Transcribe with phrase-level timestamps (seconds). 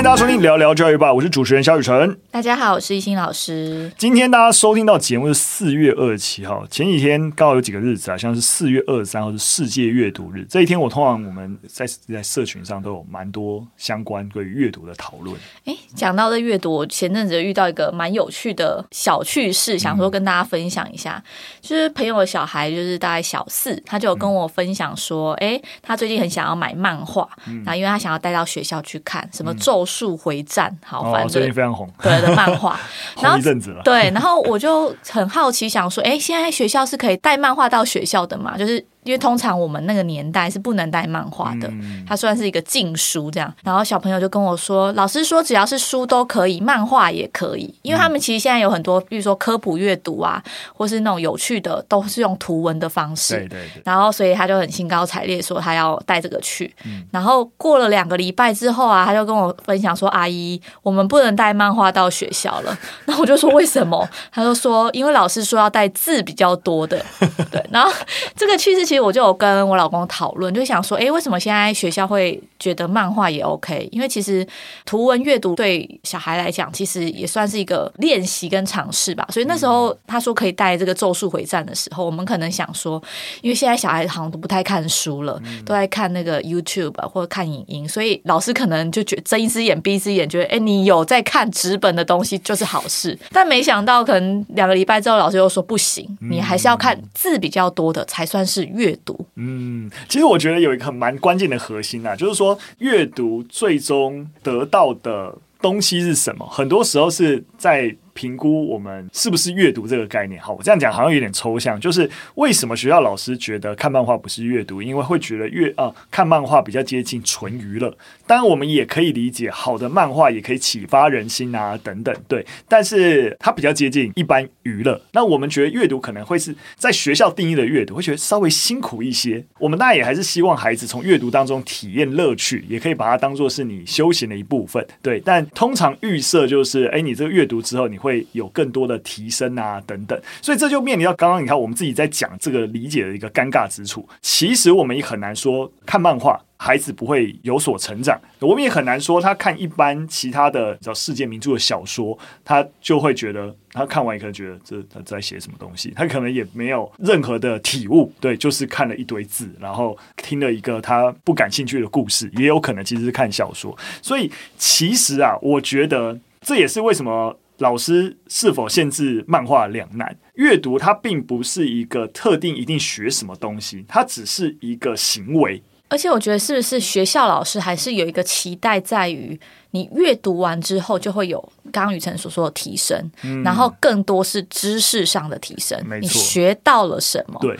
[0.00, 2.18] 迎大家收听聊聊教育吧，我是主持人肖雨辰。
[2.30, 3.92] 大家好，我是一心老师。
[3.98, 15.36] 今天大家收听到节目是四月二十七号，前几天刚好有几个日子啊，像是四月二十三号是世界阅读日，这一天我通常我们在在社群上都有蛮多相关对于阅读的讨论。
[15.66, 21.22] 哎，讲到这阅读，我前阵子遇到一个蛮有趣的小趣事，想说跟大家分享一下。
[21.22, 21.28] 嗯、
[21.60, 29.54] 就是朋友的小孩，就是大概小四，他就有跟我分享说，哎、嗯，他最近很想要买漫画，然后因为他想要带到学校去看什么。
[29.56, 32.78] 咒速回战，好，反正最近非常红，对的漫画，
[33.16, 33.82] 红一阵子了。
[33.82, 38.56] 对，然后我就很好奇，想说，哎，现在学校是可以带漫画到学校的吗？
[38.56, 38.84] 就是。
[39.02, 41.70] 因为通常我们那个年代是不能带漫画的，
[42.06, 43.50] 它算是一个禁书这样。
[43.64, 50.42] 然后小朋友就跟我说，老师说只要是书都可以，漫画也可以，因为他们其实现在有很多，比如说科普阅读啊，
[50.74, 53.36] 或是那种有趣的，都是用图文的方式。
[53.36, 53.82] 对对对。
[53.86, 56.70] 然后所以他就很兴高采烈说他要带这个去。
[57.10, 62.78] 然后过了两个礼拜之后啊，他就跟我分享说，阿姨，我们不能带漫画到学校了。
[63.06, 64.06] 那我就说为什么？
[64.30, 67.02] 他就说因为老师说要带字比较多的。
[67.50, 67.64] 对。
[67.70, 67.90] 然后
[68.36, 68.89] 这个趋势。
[68.90, 73.88] 其实我就有跟我老公讨论，就想说，哎，为什么现在学校会觉得漫画也 OK？
[73.92, 74.44] 因为其实
[74.84, 79.24] 图文阅读对小孩来讲，其实也算是一个练习跟尝试吧。
[79.30, 83.00] 所以那时候他说可以带这个《咒术回战》的时候，我们可能想说，
[83.42, 93.16] 因为现在小孩好像都不太看书了，都在看那个 YouTube 或者看影音，所以老师可能就觉睁一只眼闭一只眼，觉得哎，你有在看纸本的东西就是好事。
[93.30, 98.68] 但没想到，可能两个礼拜之后，老师又说不行，你还是要看字比较多的才算是。
[98.79, 106.46] 阅阅读，嗯，其实我觉得有一个很蛮关键的核心啊，就是说阅读最终得到的东西是什么？
[106.46, 107.94] 很多时候是在。
[108.20, 111.80] 评估我们是不是阅读这个概念，好，我这样讲好像有点抽象。
[111.80, 114.82] 就是为什么学校老师觉得看漫画不是阅读？
[114.82, 117.96] 因为会觉得阅啊看漫画比较接近纯娱乐。
[118.26, 122.14] 当然，我们也可以理解，好的漫画也可以启发人心啊，等等。
[122.28, 125.00] 对，但是它比较接近一般娱乐。
[125.12, 129.42] 那我们觉得阅读可能会是在学校定义的阅读，会觉得稍微辛苦一些。
[129.58, 134.86] 我们当然也还是希望孩子从阅读当中体验乐趣，也可以把它当做是你休闲的一部分。
[135.00, 138.09] 对，但通常预设就是，哎，你这个阅读之后你会。
[138.10, 144.06] 会有更多的提升啊，等等，所以这就面临到刚刚你看我们自己在讲这个理解的一个尴尬之处。
[144.20, 163.76] 其实我们也很难说看漫画孩子不会有所成长，我们也很难说他看一般其他的叫世界名著的小说，他就会觉得他看完也可能觉得这他在写什么东西，他可能也没有任何的体悟，对，就是看了一堆字，然后听了一个他不感兴趣的故事，也有可能其实是看小说。
[164.02, 167.38] 所以其实啊，我觉得这也是为什么。
[167.60, 170.16] 老师是否限制漫画两难？
[170.34, 175.62] 阅读它并不是一个特定一定学什么东西，它只是一个行为。
[175.88, 179.38] 而且我觉得，是不是学校老师还是有一个期待，在于
[179.72, 181.40] 你阅读完之后就会有
[181.72, 185.78] 刚刚雨辰所说的提升，嗯，然后更多是知识上的提升。
[186.00, 187.38] 你学到了什么？
[187.42, 187.58] 对。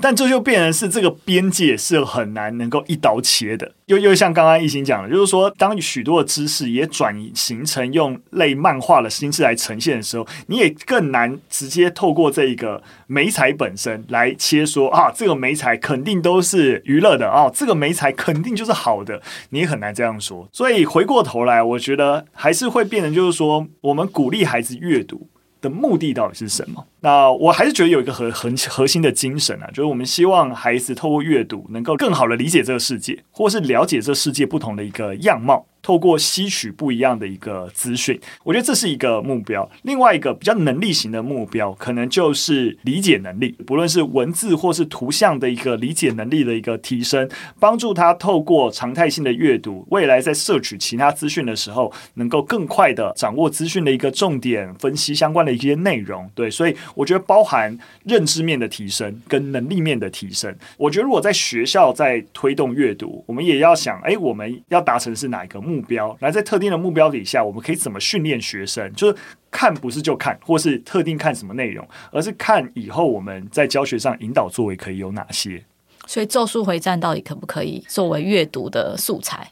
[0.00, 19.20] 但这就变成是这个边界是很难能够一刀切的，又又像刚刚一心讲的，就是说，当许多的知识也转型成用类漫画的形式来呈现的时候，你也更难直接透过这一个媒材本身来切说啊，这个媒材肯定都是娱乐的啊，这个媒材肯定就是好的，
[19.50, 20.48] 你也很难这样说。
[20.52, 25.28] 所以回过头来，我觉得还是会变成就是说，我们鼓励孩子阅读
[25.60, 26.86] 的目的到底是什么？
[27.00, 35.66] 那我还是觉得有一个核核核心的精神啊，就是我们希望孩子透过阅读，能够更好的理解这个世界，或是了解这世界不同的一个样貌。
[35.80, 39.66] 透过吸取不一样的一个资讯，我觉得这是一个目标。
[39.82, 47.30] 另外一个比较能力型的目标，可能就是理解能力，不论是文字或是图像的一个理解能力的一个提升，
[47.60, 56.28] 帮助他透过常态性的阅读，未来在摄取其他资讯的时候，能够更快的掌握资讯的一个重点，分析相关的一些内容。
[56.34, 60.54] 对，所以我觉得包含认知面的提升跟能力面的提升。
[60.76, 66.16] 我觉得如果在学校在推动阅读，我们也要想，哎，我们要达成是哪一个目标？
[66.20, 68.92] 来，在特定的目标底下，我们可以怎么训练学生？
[68.94, 69.16] 就是
[69.50, 75.62] 看不是就看，或是特定看什么内容，而是看以后我们在教学上引导作为可以有哪些。
[76.06, 79.50] 所以，《咒术回战》到底可不可以作为阅读的素材？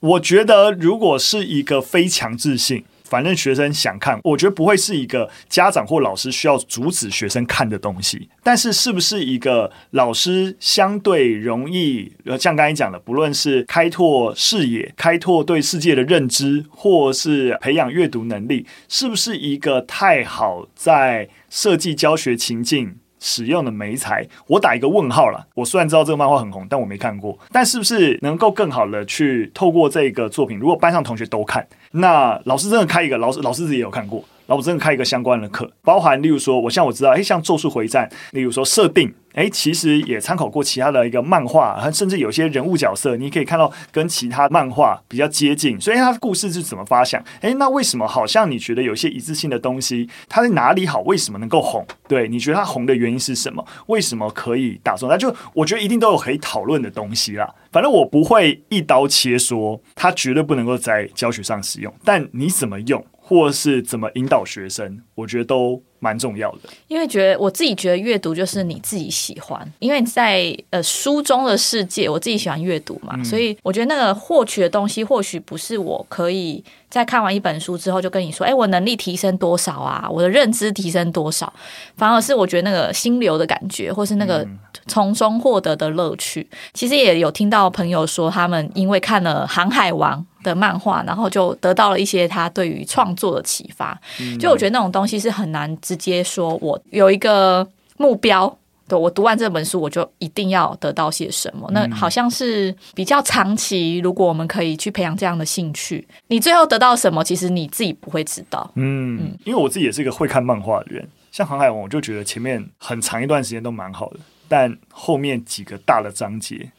[0.00, 2.84] 我觉得，如果是一个非强制性。
[3.08, 8.28] 反正学生想看，我觉得不会是一个家长或老师需要阻止学生看的东西。
[8.42, 25.44] 但是，是不是一个老师相对容易，呃像刚才讲的，不论是开拓视野、开拓对世界的认知，或是培养阅读能力，是不是一个太好在设计教学情境使用的媒材，我打一个问号了。
[25.52, 27.36] 我虽然知道这个漫画很红，但我没看过。
[27.50, 34.24] 但是不是能够更好的去透过这个作品，如果班上同学都看，那老师真的开一个，老师老师自己也有看过。
[34.46, 47.22] 然后我真的开一个相关的课，包含例如说，我像我知道，诶，像《咒术回战》，例如说设定，诶，其实也参考过其他的一个漫画，甚至有些人物角色，你可以看到跟其他漫画比较接近，所以它的故事是怎么发想？
[47.40, 51.00] 诶，那为什么好像你觉得有些一致性的东西，它在哪里好？
[51.00, 51.84] 为什么能够红？
[52.06, 53.64] 对，你觉得它红的原因是什么？
[53.86, 55.08] 为什么可以打中？
[55.08, 57.52] 那就我觉得一定都有可以讨论的东西啦。
[57.72, 63.04] 反正我不会一刀切说它绝对不能够在教学上使用，但你怎么用？
[63.28, 66.68] 或是怎么引导学生，我觉得都蛮重要的。
[66.86, 81.52] 因为觉得我自己觉得阅读就是你自己喜欢，因为在呃书中的世界，我自己喜欢阅读嘛，嗯、所以我觉得那个获取的东西或许不是我可以在看完一本书之后就跟你说，哎，我能力提升多少啊，我的认知提升多少，
[81.96, 84.46] 反而是我觉得那个心流的感觉，或是那个
[84.86, 86.46] 从中获得的乐趣。
[86.50, 93.98] 嗯、其实也有听到朋友说，他们因为看了《航海王》的漫画，然后就得到了一些他对于创作的启发。
[94.20, 97.66] 嗯、就我觉得那种东西是很难直接说，我有一个
[97.96, 98.58] 目标，
[98.88, 101.68] 对，我读完这本书，我就一定要得到些什么。
[101.72, 108.70] 那好像是比较长期，如果我们可以去培养这样的兴趣，你最后得到什么，其实你自己不会知道。
[108.74, 116.70] 嗯，嗯，因为我自己也是一个会看漫画的人，像《航海王》，我就觉得前面很长一段时间都蛮好的，但后面几个大的章节。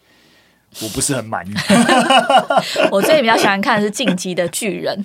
[0.81, 1.51] 我不是很满意。
[2.91, 5.03] 我最近比较喜欢看的是《进击的巨人》。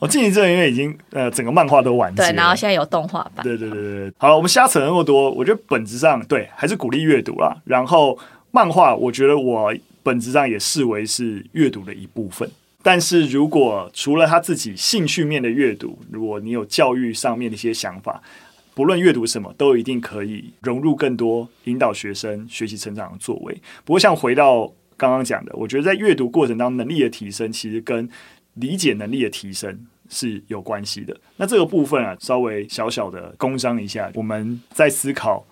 [0.00, 3.44] 我 《进击巨人》因为已经呃整个漫画都完结，对，然后现在有动画版。
[3.44, 7.56] 对对对对，好了，我们瞎扯那么多，我觉得本质上对还是鼓励阅读啦。
[7.64, 8.18] 然后
[8.50, 12.50] 漫画，我觉得我本质上也视为是阅读的一部分。
[12.82, 18.22] 但是如果除了他自己兴趣面的阅读，如果你有教育上面的一些想法，
[18.72, 23.54] 不论阅读什么，都一定可以融入更多引导学生学习成长的作为。
[23.84, 28.06] 不过像回到刚刚讲的，我觉得在阅读过程当中能力的提升，其实跟
[28.54, 31.16] 理解能力的提升是有关系的。
[31.38, 35.46] 那这个部分啊，稍微小小的工商一下，我们在思考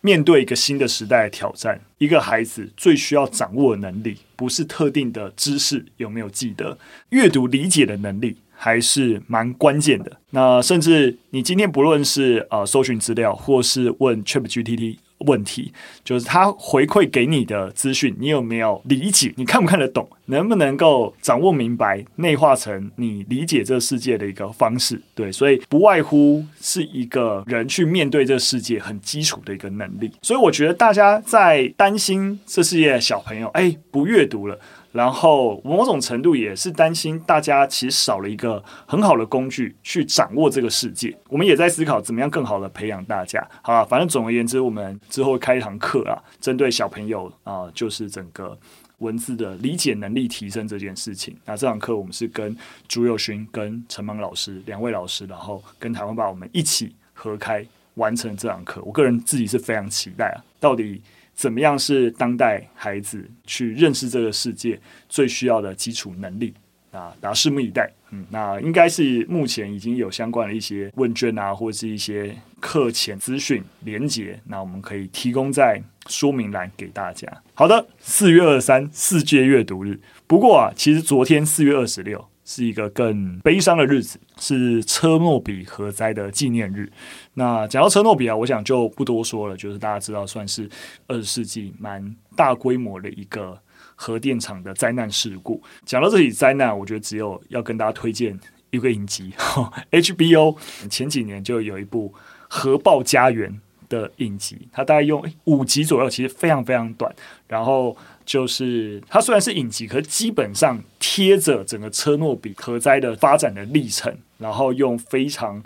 [0.00, 6.76] 面对一个新的时代的挑战，一个孩子最需要掌握的能力，不是特定的知识有没有记得，
[7.10, 10.18] 阅读理解的能力还是蛮关键的。
[10.30, 14.96] 那甚至你今天不论是呃搜寻资料，或是问 ChatGPT。
[15.26, 15.72] 问题
[16.04, 19.32] 就是他回馈给你的资讯，你有没有理解？
[19.36, 20.08] 你看不看得懂？
[20.26, 22.04] 能不能够掌握明白？
[22.16, 25.00] 内化成你理解这世界的一个方式？
[25.14, 30.10] 对，所以不外乎是一个人去面对这世界很基础的一个能力。
[30.22, 34.58] 所以我觉得大家在担心这世界的小朋友，哎，不阅读了。
[34.92, 41.16] 然后某种程度也是担心大家其实少了一个很好的工具去掌握这个世界。
[41.28, 43.46] 我们也在思考怎么样更好的培养大家。
[43.62, 48.58] 好了，反正总而言之，我们之后开一堂课啊，针对小朋友啊、就是整个
[48.98, 51.36] 文字的理解能力提升这件事情。
[51.44, 52.56] 那这堂课我们是跟
[52.88, 57.64] 朱宥勋跟陈芒老师两位老师，然后跟台湾爸我们一起合开
[57.94, 58.82] 完成这堂课。
[58.84, 61.00] 我个人自己是非常期待啊，到底。
[61.40, 64.78] 怎么样是当代孩子去认识这个世界
[65.08, 66.52] 最需要的基础能力
[66.90, 67.16] 啊？
[67.18, 67.90] 大家拭目以待。
[68.10, 77.26] 嗯，那应该是目前已经有相关的一些问卷啊，或者是一些课前资讯连结，那我们可以提供在说明栏给大家。
[77.54, 79.98] 好的，四月二三世界阅读日。
[80.26, 82.22] 不过啊，其实昨天四月二十六。
[82.52, 86.90] 是一个更悲伤的日子，是车诺比核灾的纪念日。
[87.34, 90.68] 那讲到车诺比啊，我想就不多说了，就是大家知道，算是
[91.06, 93.56] 二十世纪蛮大规模的一个
[93.94, 95.62] 核电厂的灾难事故。
[95.84, 98.36] 讲到这起灾难，我觉得只有要跟大家推荐
[98.70, 99.32] 一个影集，
[99.92, 102.08] HBO 前几年就有一部
[102.48, 103.48] 《核爆家园》
[103.90, 107.14] 的影集，它大概用五集左右，其实非常非常短，
[107.46, 107.94] 然后。
[108.26, 115.60] 就是它虽然是影集，可是基本上贴着整个车诺比核灾的发展的历程，然后用非常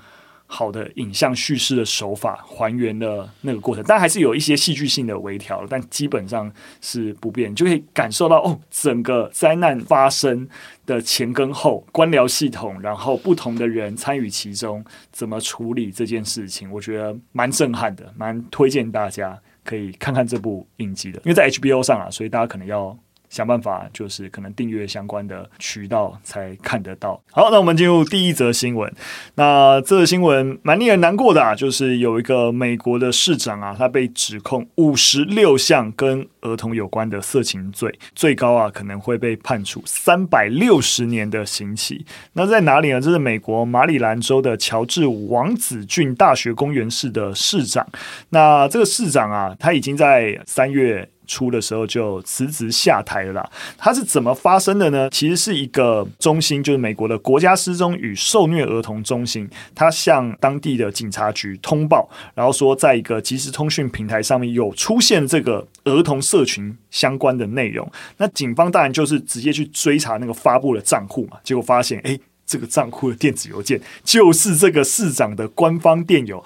[0.55, 6.49] 好的影像叙事的手法还原了那个过程，但还是有一些戏剧性的微调，但基本上
[6.81, 10.49] 是不变，就可以感受到哦，整个灾难发生
[10.87, 19.37] 的前跟后，官僚系统，然后不同的人参与其中，怎么处理这件事情，我觉得蛮震撼的，蛮推荐大家。
[19.65, 22.95] 可以看看这部影集的，因为在 HBO 上啊，所以大家可能要
[23.35, 27.21] 想办法，就是可能订阅相关的渠道才看得到。
[27.33, 28.89] 好，那我们进入第一则新闻。
[29.35, 42.07] 那这个新闻蛮令人难过的啊，就是有一个美国的市长啊，他被指控五十六项跟儿童有关的色情罪，最高啊可能会被判处三百六十年的刑期。
[42.35, 43.01] 那在哪里呢？
[43.01, 47.85] 这是美国马里兰州的乔治王子郡大学公园市的市长。
[48.29, 53.51] 那这个市长啊，他已经在三月初的时候就辞职下台了。
[53.77, 55.09] 他是怎么发生的呢？
[55.11, 67.91] 其实是一个中心，就是美国的国家失踪与受虐儿童中心，他向当地的警察局通报，然后说在一个即时通讯平台上面有出现这个儿童社群相关的内容。
[68.17, 76.45] 那警方当然就是直接去追查那个发布的账户嘛，结果发现，诶，这个账户的电子邮件就是这个市长的官方电邮，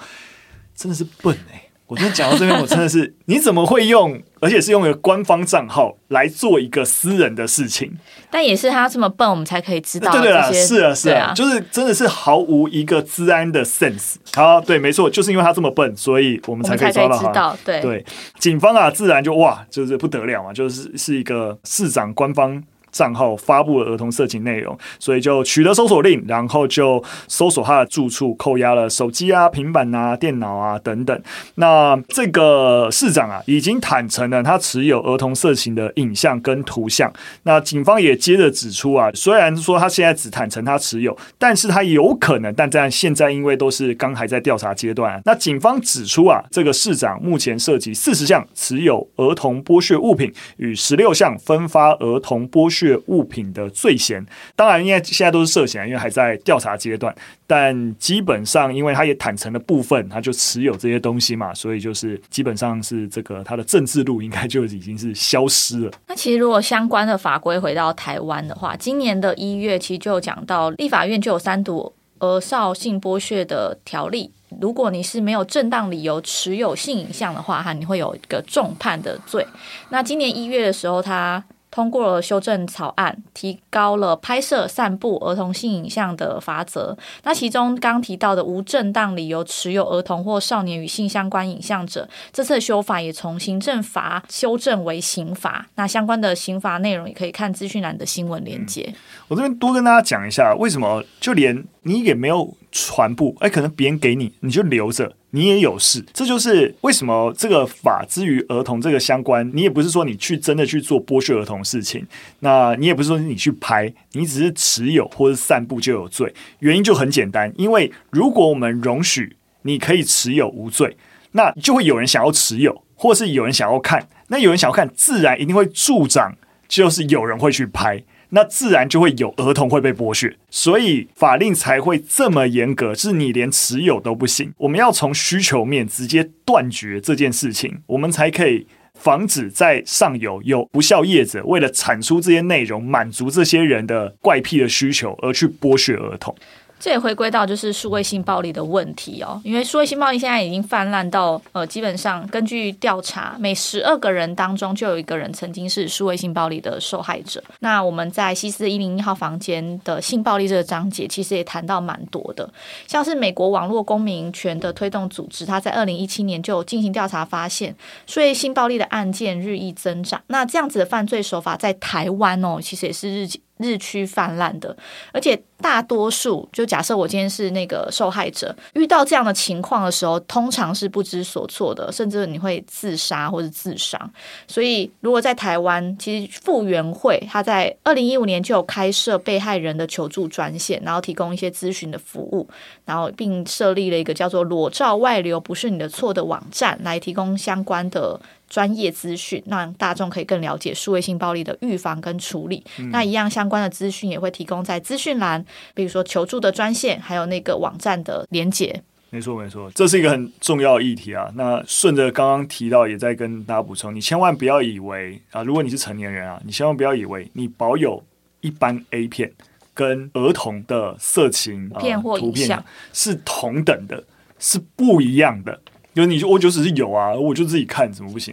[0.74, 7.90] 真的是笨诶、我今天讲到这边，我真的是你怎么会用，而且是用一个官方账号来做一个私人的事情？
[8.30, 10.12] 但也是他这么笨，我们才可以知道。
[10.12, 14.16] 对对啦，是啊，是啊，就是真的是毫无一个治安的 sense。
[14.34, 17.56] 好，对，没错，就是因为他这么笨，所以我们才可以抓到他。
[17.64, 18.04] 对对，
[18.38, 22.62] 警方啊，自然就哇，就是不得了嘛，就是是一个市长官方。
[22.90, 31.22] 账号发布了儿童色情内容，所以就取得搜索令，然后就搜索他的住处，扣押了手机啊、平板啊、电脑啊等等。
[31.56, 37.12] 那这个市长啊，已经坦承了他持有儿童色情的影像跟图像。
[37.42, 45.20] 那警方也接着指出啊，虽然说他现在只坦承他持有，但是他有可能，但在现在因为都是刚还在调查阶段。
[45.24, 57.14] 那警方指出啊，这个市长目前涉及四十项持有儿童剥削物品与十六项分发儿童剥削物品的罪嫌，当然，因为现在都是涉嫌，因为还在调查阶段。
[57.46, 65.90] 但基本上，因为他也坦诚的部分，他就持有这些东西嘛，所以就是基本上是这个他的政治路应该就已经是消失了。
[66.06, 74.30] 那其实如果相关的法规回到台湾的话，今年的一月其实就讲到立法院就有三读呃少性剥削的条例，
[74.60, 79.46] 如果你是没有正当理由持有性影像的话，哈，你会有一个重判的罪。
[79.88, 81.42] 那今年一月的时候，他。
[81.70, 86.96] 通过了修正草案，提高了拍摄、散布儿童性影像的罚则。
[87.24, 95.66] 那其中刚提到的无正当理由持有儿童或少年与性相关影像者，这次修法也从行政法修正为刑法。
[95.74, 98.94] 那相关的刑法内容也可以看资讯栏的新闻连接。
[99.28, 105.14] 我这边多跟大家讲一下，为什么就连你也没有传播，哎，可能别人给你，你就留着。
[105.30, 112.06] 你也有事，这就是为什么这个法之于儿童这个相关，你也不是说你去真的去做剥削儿童事情，
[112.40, 116.32] 那你也不是说你去拍，你只是持有或是散布就有罪。
[116.60, 120.96] 原因就很简单，因为如果我们容许你可以持有无罪，
[121.32, 126.34] 那就会有人想要持有，或是有人想要看，那有人想要看，自然一定会助长，
[126.66, 128.02] 就是有人会去拍。
[128.30, 134.52] 那自然就会有儿童会被剥削，所以法令才会这么严格，是你连持有都不行。
[134.58, 146.34] 我们要从需求面直接断绝这件事情，我们才可以防止在上游有不孝业者为了产出这些内容，满足这些人的怪癖的需求而去剥削儿童。
[146.80, 157.42] 这也回归到就是数位性暴力的问题哦，因为数位性暴力现在已经泛滥到呃，基本上根据调查，每十二个人当中就有一个人曾经是数位性暴力的受害者。
[157.60, 162.48] 那我们在西斯一零一号房间的性暴力这个章节，其实也谈到蛮多的，
[162.86, 167.74] 像是美国网络公民权的推动组织，他在二零一七年就进行调查，发现
[168.06, 170.22] 数位性暴力的案件日益增长。
[170.28, 174.76] 那这样子的犯罪手法在台湾哦，其实也是日日趋泛滥的，
[175.12, 184.10] 而且大多数就假设我今天是那个受害者，遇到这样的情况的时候，通常是不知所措的，甚至你会自杀或者自伤。
[184.46, 192.48] 所以，如果在台湾，其实妇援会他在二零一五年就有开设被害人的求助专线，然后提供一些咨询的服务，
[192.84, 198.20] 然后并设立了一个叫做“裸照外流不是你的错”的网站，来提供相关的。
[198.48, 202.64] 专业资讯，让大众可以更了解数位性暴力的预防跟处理。
[202.78, 208.82] 嗯、那一样相关的资讯也会提供在资讯栏，比如说求助的专线，还有那个网站的连接。
[209.10, 211.30] 没错，没错，这是一个很重要的议题啊。
[211.34, 218.02] 那顺着刚刚提到，也在跟大家补充，你千万不要以为啊，如果你是成年人啊，你千万不要以为你保有
[218.42, 219.32] 一般 A 片
[219.72, 222.62] 跟儿童的色情片或图片
[222.92, 224.04] 是同等的，
[224.38, 225.58] 是不一样的。
[225.98, 228.32] 就你说我就只是有啊，我就自己看怎么不行？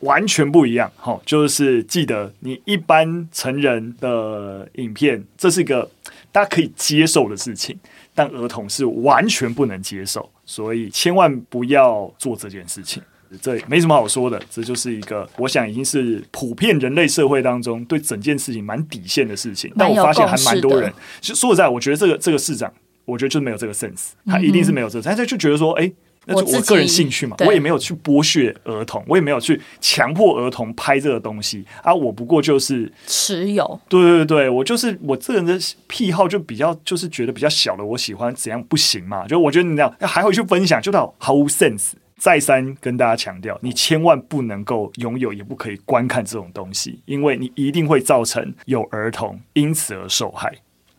[0.00, 0.90] 完全不一样。
[0.96, 5.88] 好，就是记得你一般成人的影片，这是一个
[6.30, 7.78] 大家可以接受的事情，
[8.14, 13.02] 但儿童是完全不能接受，所以千万不要做这件事情。
[13.40, 19.72] 这没什么好说的，这就是一个我想已经是普遍人类社会当中对整件事情蛮底线的事情。
[19.78, 22.70] 但我发现还蛮多人，就说实在，我觉得这个这个市长，
[23.06, 25.90] 我觉得就没有这个 sense，他一定是没有这个，但是就觉得说，哎。
[26.26, 39.26] 那就我个人兴趣嘛，我，我也没有去剥削儿童，我也没有去强迫儿童拍这个东西啊，我不过就是持有，对对对，我就是我这个人的癖好就比较就是觉得比较小的，我喜欢怎样不行嘛？
[39.26, 41.92] 就我觉得你这样还会去分享，就到毫无 sense。
[42.18, 50.50] 再三跟大家强调，你千万不能够拥有，也不可以观看这种东西，因为你一定会造成有儿童因此而受害。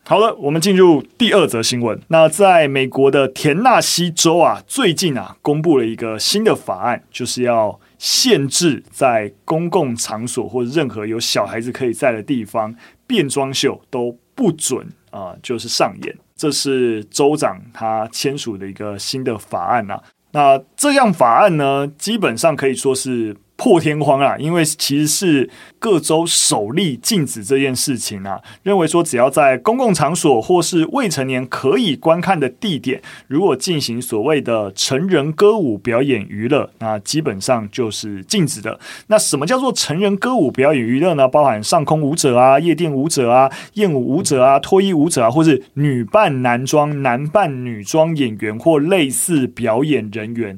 [0.08, 2.00] 好了，我们进入第二则新闻。
[2.08, 12.74] 那在美国的田纳西州啊，最近啊，公布了一个新的法案，就是要限制在公共场所或任何有小孩子可以在的地方，
[13.06, 16.16] 变装秀都不准啊、就是上演。
[16.34, 20.02] 这是州长他签署的一个新的法案啊。
[20.32, 23.36] 那这样法案呢，基本上可以说是。
[23.58, 24.36] 破天荒啊！
[24.38, 25.50] 因为其实是
[25.80, 38.78] 各州首例禁止这件事情啊，认为说只要在公共场所或是未成年可以观看的地点，如果进行所谓的成人歌舞表演娱乐，那基本上就是禁止的。
[39.08, 41.26] 那什么叫做成人歌舞表演娱乐呢？
[41.26, 50.56] 包含上空舞者啊、夜店舞者啊、艳舞舞者啊、脱衣舞者啊，或是女扮男装、男扮女装演员或类似表演人员。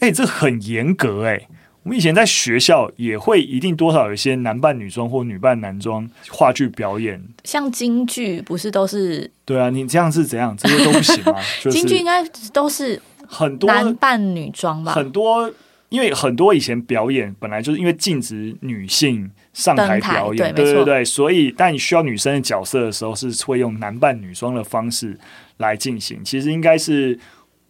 [0.00, 1.48] 诶，这很严格诶。
[1.82, 9.28] 我们以前在学校也会一定多少有一些男扮女装或女扮男装话剧表演，像京剧不是都是？
[9.44, 10.56] 对啊，你这样是怎样？
[10.56, 11.34] 这些都不行吗？
[11.60, 14.92] 就是、京剧应该都是很多男扮女装吧？
[14.92, 15.52] 很多，
[15.88, 25.18] 因为很多以前表演本来就是因为禁止女性上台表演，对对对，对，所以但你需要女生的角色的时候，是会用男扮女装的方式
[25.56, 26.22] 来进行。
[26.22, 27.18] 其实应该是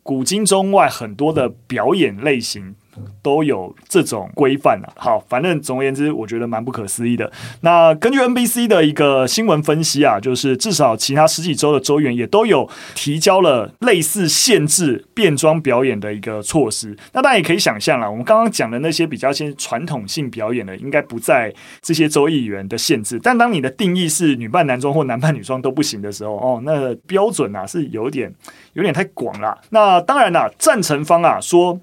[0.02, 2.74] 古今中外很多的表演类型。
[3.22, 4.92] 都有这种规范了。
[4.96, 7.30] 好，反正总而言之，我觉得蛮不可思议的。
[7.60, 16.96] 那根据 NBC 的一个新闻分析啊，就是至少其他十几州的州员也都有提交了类似限制变装表演的一个措施。
[17.12, 23.18] 那大家也可以想象了，我们刚刚讲的那些比较先传统性表演的，应该不在这些州议员的限制。
[23.22, 28.32] 但当你的定义是女扮男装或男扮女装都不行的时候，哦，那标准啊是有点
[28.72, 29.58] 有点太广了。
[29.70, 31.80] 那当然了，赞成方啊说。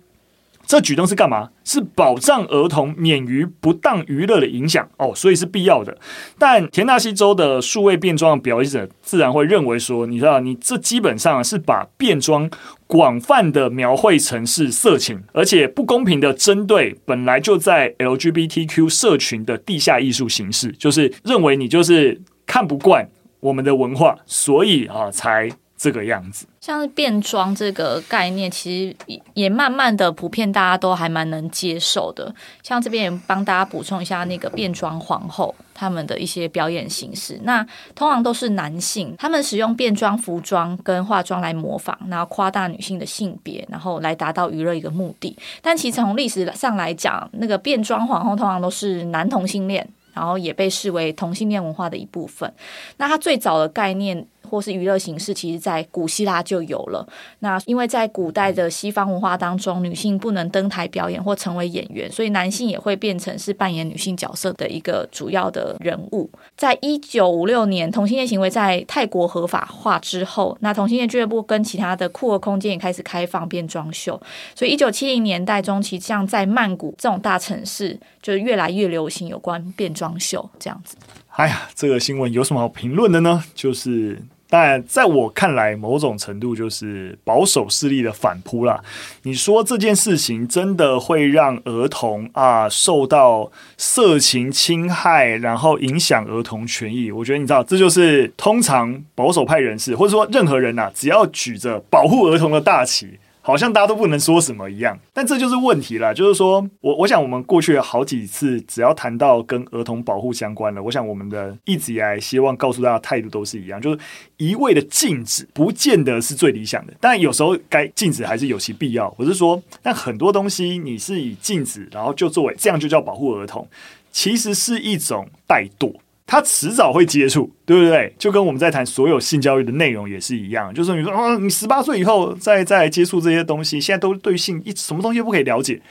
[0.69, 1.49] 这举动是干嘛？
[1.63, 5.97] 是保障儿童免于不当娱乐的影响哦，所以是必要的。
[6.37, 12.47] 但田纳西州的数位变装的表演者自然会认为说，你知道，你这基本上是把变装
[12.85, 25.49] 广泛的描绘成是色情，而且不公平的针对本来就在 LGBTQ 社群的地下艺术形式，就是认为你就是看不惯我们的文化，所以啊才。
[25.79, 32.35] 这个样子，像是变装这个概念，其实也慢慢的普遍，大家都还蛮能接受的。
[32.61, 37.65] 像这边也帮大家补充一下，那个变装皇后他们的一些表演形式，那
[37.95, 45.33] 通常都是男性，他们使用变装服装跟化妆来模仿，然后夸大女性的性别，然后来达到娱乐一个目的。
[45.61, 52.53] 但其实从历史上来讲，那个变装皇后通常都是男同性恋，然后也被视为同性恋文化的一部分。
[52.97, 54.27] 那它最早的概念。
[54.47, 57.07] 或是娱乐形式，其实在古希腊就有了。
[57.39, 66.29] 那因为在古代的西方文化当中，女性不能登台表演或成为演员，所以男性也会变成是扮演女性角色的一个主要的人物。
[66.55, 74.19] 在一九五六年，同性恋行为在泰国合法化之后，那同性恋俱乐部跟其他的酷儿空间也开始开放变装秀。
[74.55, 80.95] 所以一九七零年代中期，像在曼谷这种大城市，就越来越流行有关变装秀这样子。
[81.31, 83.43] 哎呀，这个新闻有什么好评论的呢？
[83.53, 84.21] 就是。
[84.51, 88.83] 但在我看来，某种程度就是保守势力的反扑啦。
[89.21, 97.11] 你说这件事情真的会让儿童啊受到色情侵害，然后影响儿童权益？
[97.11, 103.19] 我觉得你知道，这就是通常保守派人士或者说任何人呐、啊，只要举着保护儿童的大旗。
[103.49, 106.13] 好像大家都不能说什么一样，但这就是问题了。
[106.13, 113.99] 就是说我我想，我们过去好几次，只要谈到跟儿童保护相关的，我想我们的一直以来希望告诉大家态度都是一样，就是
[114.37, 116.93] 一味的禁止，不见得是最理想的。
[116.99, 119.13] 但有时候该禁止还是有其必要。
[119.17, 123.67] 我是说，但很多东西你是以禁止，然后就作为这样就叫保护儿童，
[124.11, 125.95] 其实是一种怠惰。
[126.31, 128.13] 他迟早会接触，对不对？
[128.19, 135.81] 就跟我们在谈所有性教育的内容也是一样，就是你说啊，你十八岁以后再再接触这些东西，现在都对性一什么东西不可以了解，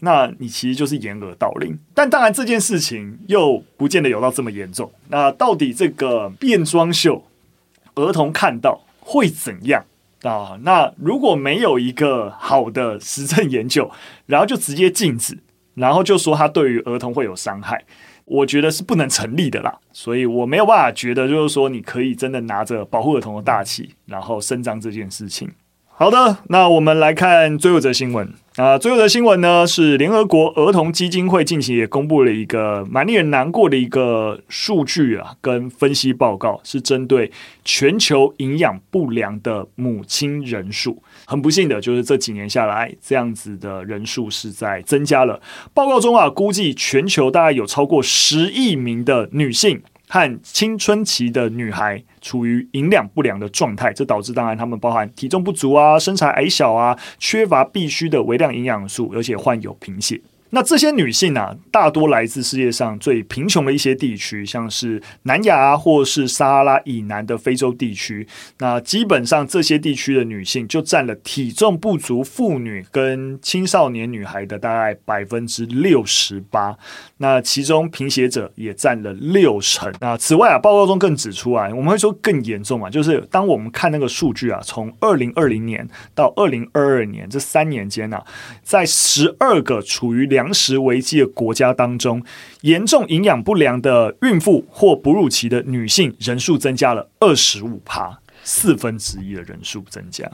[0.00, 1.78] 那你其实就是掩耳盗铃。
[1.94, 4.90] 但当然这件事情又不见得有到这么严重。
[5.10, 7.24] 那到底这个变装秀
[7.94, 9.84] 儿童看到会怎样？
[10.24, 10.58] 啊。
[10.62, 13.88] 那如果没有一个好的实证研究，
[14.26, 15.38] 然后就直接禁止，
[15.74, 17.84] 然后就说它对于儿童会有伤害，
[18.24, 19.78] 我觉得是不能成立的啦。
[19.92, 25.50] 所以我没有办法觉得，就是说你可以真的拿着保护儿童的大旗，然后伸张这件事情。
[25.86, 28.78] 好的，那我们来看最后一则新闻啊。
[28.78, 37.30] 最后的新闻呢，是联合国儿童基金会近期也公布了一个蛮令人难过的一个数据啊，跟分析报告，是针对
[37.64, 41.02] 全球营养不良的母亲人数。
[41.26, 45.40] 很不幸的就是这几年下来，这样子的人数是在增加了。
[45.72, 49.82] 报告中啊，估计全球大概有超过十亿名的女性。
[50.08, 60.20] 和青春期的女孩处于营养不良的状态，这导致当然她们包含体重不足啊、身材矮小啊、缺乏必需的微量营养素，而且患有贫血。
[60.54, 68.24] 那这些女性啊，大多来自世界上最贫穷的一些地区，像是南亚或是撒哈拉以南的非洲地区。
[68.58, 76.78] 那基本上这些地区的女性就占了体重不足妇女跟青少年女孩的大概百分之六十八。
[77.16, 79.92] 那其中贫血者也占了六成。
[80.00, 88.20] 那此外啊，报告中更指出啊，我们会说更严重啊，就是当我们看那个数据啊，从二零二零年到二零二二年这三年间呢、
[88.62, 92.22] 在十二个处于两粮食危机的国家当中，
[92.60, 100.30] 严重营养不良的孕妇或哺乳期的女性人数增加了二十五趴，四分之一的人数增加。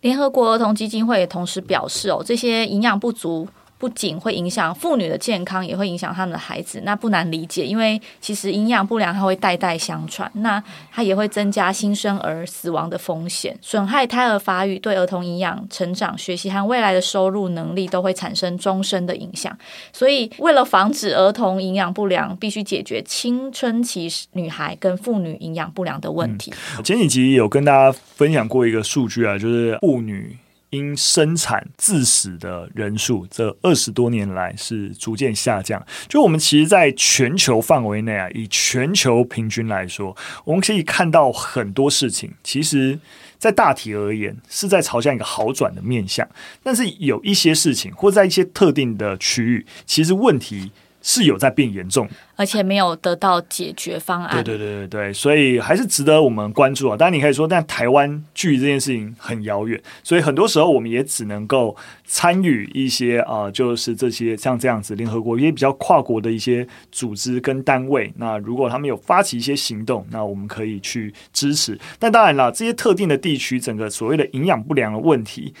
[0.00, 3.46] 联合国儿童基金会也同时表示，哦，这些营养不足。
[3.82, 6.80] 不仅会影响妇女的健康，也会影响他们的孩子。
[6.84, 19.52] 那不难理解，因为其实营养不良它会代代相传，那它也会增加新生儿死亡的风险，损害胎儿发育，对儿童营养、成长、学习和未来的收入能力都会产生终身的影响。
[19.92, 26.54] 所以，为了防止儿童营养不良，必须解决青春期女孩跟妇女营养不良的问题。
[26.84, 30.36] 前几集有跟大家分享过一个数据啊，就是妇女。
[30.72, 35.84] 因生产致死的人数，这二十多年来是逐渐下降。
[36.08, 42.98] 就我们其实在全球范围内啊，以全球平均来说，我们可以看到很多事情，其实
[43.38, 46.26] 在大体而言是在朝向一个好转的面向。
[46.62, 50.72] 但是有一些事情，或在一些特定的区域，其实问题。
[51.02, 54.32] 是有在变严重，而且没有得到解决方案。
[54.32, 56.96] 对对对对对，所以还是值得我们关注啊。
[56.96, 68.12] 当然，你可以说，但台湾距离这件事情很遥远，所以很多时候我们也只能够参与一些啊、呃，就是这些像这样子联合国一些比较跨国的一些组织跟单位。
[68.16, 71.78] 那如果他们有发起一些行动，那我们可以去支持。
[71.98, 75.52] 但当然了，这些特定的地区，整个所谓的营养不良的问题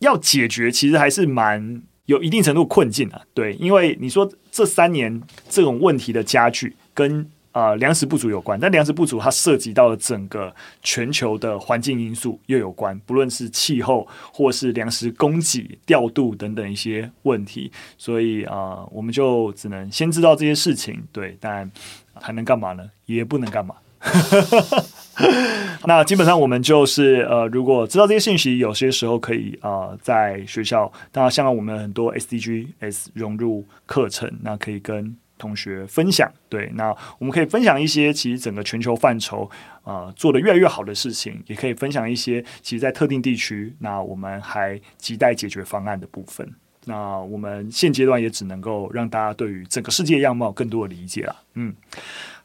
[0.00, 1.82] 要解决，其实还是蛮。
[2.06, 21.70] 有一定程度困境啊，对，因为你说这三年这种问题的加剧跟啊、粮食不足有关，但粮食不足它涉及到了整个全球的环境因素又有关，不论是气候或是粮食供给调度等等一些问题，所以啊、我们就只能先知道这些事情，对，但
[22.14, 22.90] 还能干嘛呢？
[23.06, 23.76] 也不能干嘛。
[25.86, 36.30] 那基本上我们就是呃，如果知道这些信息，有些时候可以啊、呃，在学校，当然像我们很多 SDGs 融入课程，那可以跟同学分享。
[36.48, 39.50] 对，那我们可以分享一些其实整个全球范畴
[39.82, 46.50] 啊、呃、做得越来越好的事情，也可以分享一些其实在特定地区，那我们还亟待解决方案的部分。
[46.86, 51.36] 那我们现阶段也只能够让大家对于整个世界样貌更多的理解了。
[51.54, 51.74] 嗯。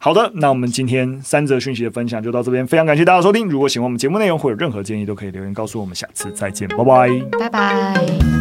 [0.02, 3.48] 好的，那我们今天三则讯息的分享就到这边，非常感谢大家收听。
[3.50, 5.94] 如果喜欢我们节目内容，或有任何建议，都可以留言告诉我们。
[5.94, 8.39] 下次再见，拜拜，拜拜。